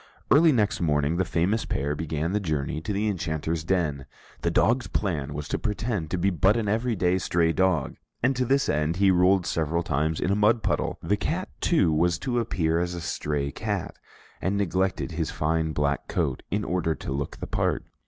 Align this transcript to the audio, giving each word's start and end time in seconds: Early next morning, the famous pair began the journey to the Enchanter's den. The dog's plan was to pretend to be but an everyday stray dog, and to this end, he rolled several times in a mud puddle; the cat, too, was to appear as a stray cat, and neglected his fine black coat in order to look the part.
Early 0.31 0.51
next 0.51 0.81
morning, 0.81 1.17
the 1.17 1.25
famous 1.25 1.63
pair 1.63 1.93
began 1.95 2.31
the 2.31 2.39
journey 2.39 2.81
to 2.81 2.91
the 2.91 3.07
Enchanter's 3.07 3.63
den. 3.63 4.07
The 4.41 4.49
dog's 4.49 4.87
plan 4.87 5.35
was 5.35 5.47
to 5.49 5.59
pretend 5.59 6.09
to 6.09 6.17
be 6.17 6.31
but 6.31 6.57
an 6.57 6.67
everyday 6.67 7.19
stray 7.19 7.53
dog, 7.53 7.97
and 8.23 8.35
to 8.35 8.43
this 8.43 8.67
end, 8.67 8.95
he 8.95 9.11
rolled 9.11 9.45
several 9.45 9.83
times 9.83 10.19
in 10.19 10.31
a 10.31 10.35
mud 10.35 10.63
puddle; 10.63 10.97
the 11.03 11.17
cat, 11.17 11.49
too, 11.61 11.93
was 11.93 12.17
to 12.17 12.39
appear 12.39 12.79
as 12.79 12.95
a 12.95 12.99
stray 12.99 13.51
cat, 13.51 13.95
and 14.41 14.57
neglected 14.57 15.11
his 15.11 15.29
fine 15.29 15.71
black 15.71 16.07
coat 16.07 16.41
in 16.49 16.63
order 16.63 16.95
to 16.95 17.11
look 17.13 17.37
the 17.37 17.45
part. 17.45 17.85